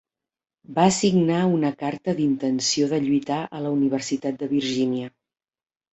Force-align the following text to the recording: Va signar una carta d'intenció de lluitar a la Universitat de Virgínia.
Va 0.77 0.85
signar 0.99 1.41
una 1.57 1.71
carta 1.83 2.15
d'intenció 2.21 2.89
de 2.95 3.01
lluitar 3.07 3.39
a 3.59 3.63
la 3.67 3.77
Universitat 3.77 4.41
de 4.45 4.53
Virgínia. 4.59 5.15